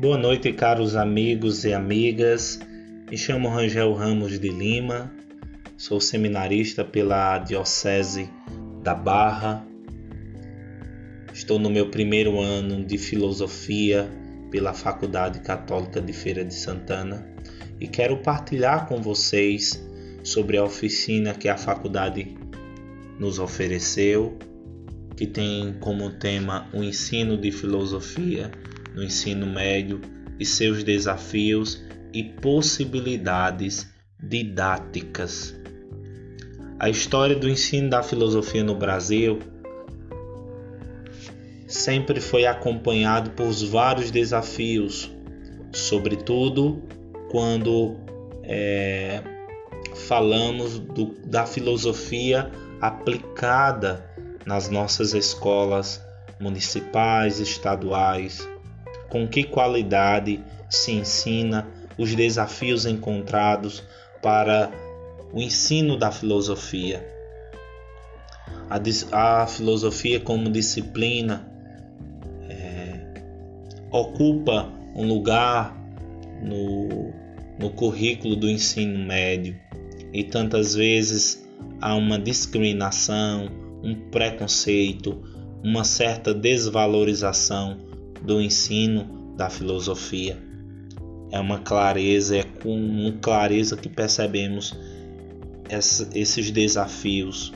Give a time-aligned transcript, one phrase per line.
[0.00, 2.60] Boa noite, caros amigos e amigas.
[3.10, 5.12] Me chamo Rangel Ramos de Lima,
[5.76, 8.30] sou seminarista pela Diocese
[8.80, 9.66] da Barra.
[11.34, 14.08] Estou no meu primeiro ano de filosofia
[14.52, 17.26] pela Faculdade Católica de Feira de Santana
[17.80, 19.84] e quero partilhar com vocês
[20.22, 22.36] sobre a oficina que a faculdade
[23.18, 24.38] nos ofereceu,
[25.16, 28.52] que tem como tema o ensino de filosofia
[28.98, 30.00] no ensino médio
[30.40, 31.80] e seus desafios
[32.12, 33.88] e possibilidades
[34.20, 35.56] didáticas.
[36.80, 39.38] A história do ensino da filosofia no Brasil
[41.68, 45.08] sempre foi acompanhado por vários desafios,
[45.72, 46.82] sobretudo
[47.30, 47.96] quando
[48.42, 49.22] é,
[50.08, 54.04] falamos do, da filosofia aplicada
[54.44, 56.04] nas nossas escolas
[56.40, 58.48] municipais, estaduais,
[59.08, 63.82] com que qualidade se ensina os desafios encontrados
[64.22, 64.70] para
[65.32, 67.06] o ensino da filosofia.
[68.70, 71.50] A, a filosofia, como disciplina,
[72.48, 73.00] é,
[73.90, 75.76] ocupa um lugar
[76.42, 77.12] no,
[77.58, 79.58] no currículo do ensino médio
[80.12, 81.46] e tantas vezes
[81.80, 83.48] há uma discriminação,
[83.82, 85.22] um preconceito,
[85.62, 87.87] uma certa desvalorização
[88.22, 90.36] do ensino da filosofia.
[91.30, 94.74] É uma clareza, é com clareza que percebemos
[96.14, 97.52] esses desafios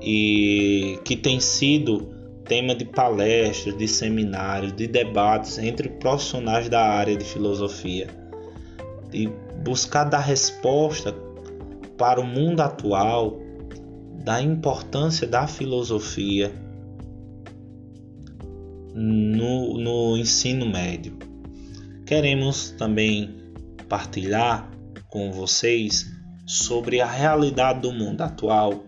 [0.00, 7.16] e que tem sido tema de palestras, de seminários, de debates entre profissionais da área
[7.16, 8.06] de filosofia
[9.12, 9.28] e
[9.64, 11.12] buscar dar resposta
[11.98, 13.40] para o mundo atual
[14.24, 16.52] da importância da filosofia
[18.96, 21.18] no, no ensino médio.
[22.06, 23.34] Queremos também
[23.88, 24.70] partilhar
[25.10, 26.10] com vocês
[26.46, 28.84] sobre a realidade do mundo atual.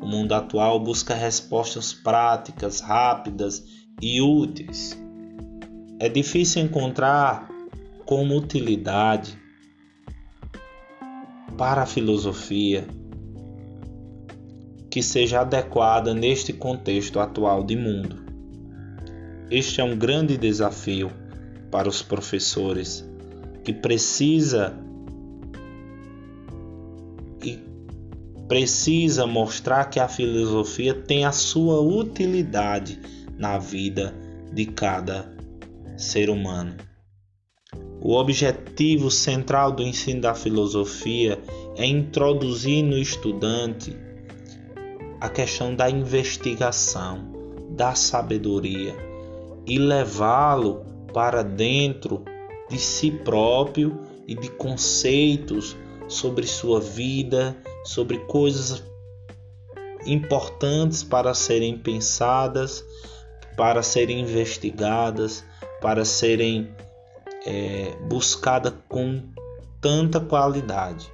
[0.00, 3.64] O mundo atual busca respostas práticas, rápidas
[4.02, 4.98] e úteis.
[6.00, 7.48] É difícil encontrar
[8.04, 9.38] como utilidade
[11.56, 12.86] para a filosofia
[14.90, 18.23] que seja adequada neste contexto atual de mundo.
[19.50, 21.10] Este é um grande desafio
[21.70, 23.04] para os professores
[23.62, 24.74] que precisa
[27.42, 27.58] e
[28.48, 32.98] precisa mostrar que a filosofia tem a sua utilidade
[33.36, 34.14] na vida
[34.52, 35.30] de cada
[35.96, 36.76] ser humano.
[38.00, 41.38] O objetivo central do ensino da filosofia
[41.76, 43.96] é introduzir no estudante
[45.20, 47.32] a questão da investigação,
[47.70, 49.13] da sabedoria
[49.66, 52.24] e levá-lo para dentro
[52.68, 55.76] de si próprio e de conceitos
[56.08, 58.82] sobre sua vida, sobre coisas
[60.06, 62.84] importantes para serem pensadas,
[63.56, 65.44] para serem investigadas,
[65.80, 66.74] para serem
[67.46, 69.22] é, buscadas com
[69.80, 71.12] tanta qualidade.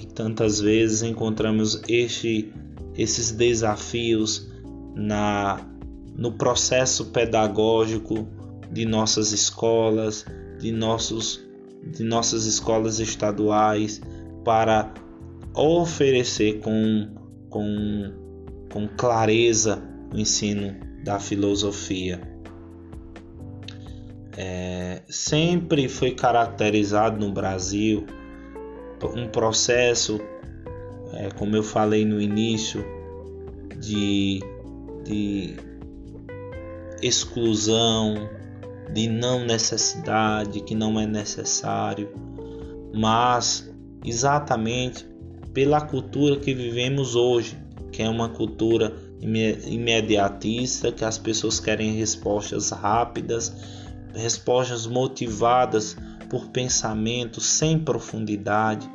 [0.00, 2.52] E tantas vezes encontramos este,
[2.94, 4.48] esses desafios
[4.94, 5.64] na
[6.18, 8.26] no processo pedagógico
[8.72, 10.26] de nossas escolas,
[10.58, 11.40] de, nossos,
[11.84, 14.00] de nossas escolas estaduais,
[14.44, 14.92] para
[15.54, 17.14] oferecer com,
[17.48, 18.12] com,
[18.72, 19.80] com clareza
[20.12, 20.74] o ensino
[21.04, 22.20] da filosofia.
[24.36, 28.04] É, sempre foi caracterizado no Brasil
[29.14, 30.20] um processo,
[31.12, 32.84] é, como eu falei no início,
[33.78, 34.40] de,
[35.04, 35.67] de
[37.02, 38.28] exclusão,
[38.92, 42.10] de não necessidade, que não é necessário,
[42.94, 43.70] mas
[44.04, 45.06] exatamente
[45.52, 47.58] pela cultura que vivemos hoje,
[47.92, 53.52] que é uma cultura imediatista, que as pessoas querem respostas rápidas,
[54.14, 55.96] respostas motivadas
[56.30, 58.88] por pensamentos sem profundidade.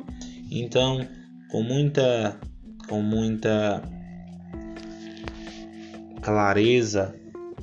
[0.50, 1.06] Então,
[1.50, 2.38] com muita
[2.88, 3.82] com muita
[6.20, 7.14] clareza,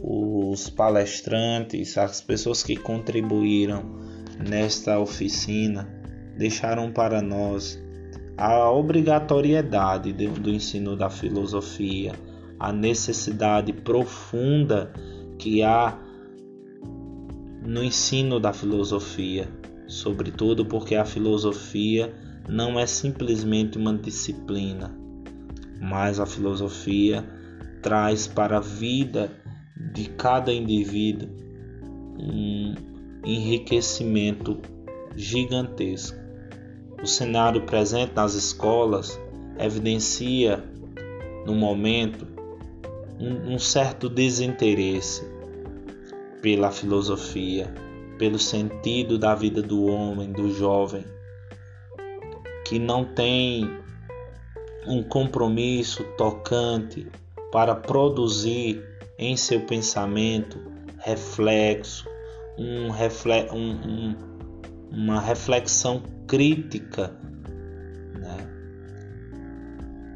[0.03, 3.99] os palestrantes, as pessoas que contribuíram
[4.39, 5.87] nesta oficina
[6.37, 7.79] deixaram para nós
[8.37, 12.13] a obrigatoriedade do ensino da filosofia,
[12.59, 14.91] a necessidade profunda
[15.37, 15.99] que há
[17.63, 19.47] no ensino da filosofia,
[19.85, 22.11] sobretudo porque a filosofia
[22.49, 24.91] não é simplesmente uma disciplina,
[25.79, 27.23] mas a filosofia
[27.81, 29.31] traz para a vida
[29.93, 31.29] de cada indivíduo
[32.19, 32.75] um
[33.25, 34.59] enriquecimento
[35.15, 36.17] gigantesco.
[37.01, 39.19] O cenário presente nas escolas
[39.57, 40.63] evidencia,
[41.45, 42.27] no momento,
[43.19, 45.23] um, um certo desinteresse
[46.41, 47.73] pela filosofia,
[48.17, 51.03] pelo sentido da vida do homem, do jovem,
[52.65, 53.69] que não tem
[54.87, 57.07] um compromisso tocante
[57.51, 58.90] para produzir
[59.21, 60.59] em seu pensamento
[60.97, 62.09] reflexo,
[62.57, 64.15] um, refle um, um,
[64.91, 67.15] uma reflexão crítica.
[68.19, 68.37] Né?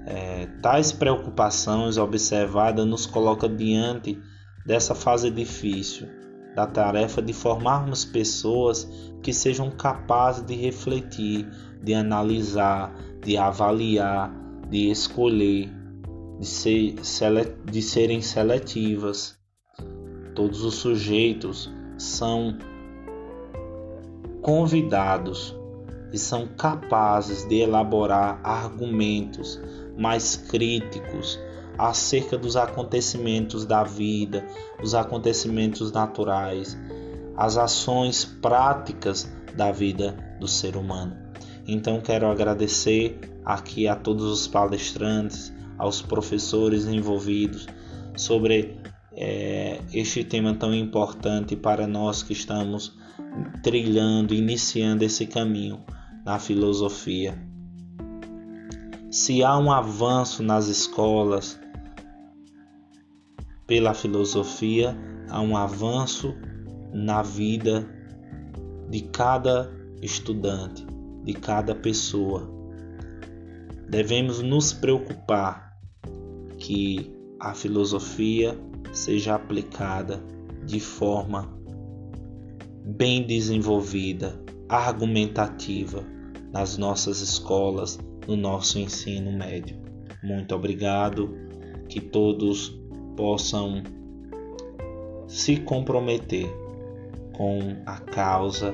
[0.07, 4.19] É, tais preocupações observadas nos coloca diante
[4.65, 6.07] dessa fase difícil
[6.55, 8.89] da tarefa de formarmos pessoas
[9.21, 11.47] que sejam capazes de refletir,
[11.83, 14.33] de analisar, de avaliar,
[14.69, 15.69] de escolher,
[16.39, 16.95] de, ser,
[17.65, 19.37] de serem seletivas.
[20.33, 22.57] Todos os sujeitos são
[24.41, 25.55] convidados
[26.11, 29.59] e são capazes de elaborar argumentos
[29.97, 31.39] mais críticos
[31.77, 34.45] acerca dos acontecimentos da vida,
[34.81, 36.77] os acontecimentos naturais,
[37.35, 41.17] as ações práticas da vida do ser humano.
[41.67, 47.67] Então quero agradecer aqui a todos os palestrantes, aos professores envolvidos
[48.15, 48.79] sobre
[49.11, 52.97] é, este tema tão importante para nós que estamos
[53.63, 55.83] trilhando, iniciando esse caminho
[56.25, 57.37] na filosofia.
[59.09, 61.59] Se há um avanço nas escolas
[63.65, 64.95] pela filosofia,
[65.29, 66.35] há um avanço
[66.93, 67.87] na vida
[68.89, 69.71] de cada
[70.01, 70.85] estudante,
[71.23, 72.49] de cada pessoa.
[73.89, 75.64] Devemos nos preocupar
[76.57, 78.57] que a filosofia
[78.93, 80.23] seja aplicada
[80.65, 81.53] de forma
[82.83, 86.03] bem desenvolvida, argumentativa
[86.51, 89.77] nas nossas escolas, no nosso ensino médio.
[90.23, 91.35] Muito obrigado,
[91.87, 92.79] que todos
[93.15, 93.83] possam
[95.27, 96.47] se comprometer
[97.33, 98.73] com a causa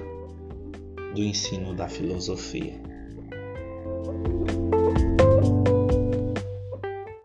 [1.13, 2.80] do ensino da filosofia.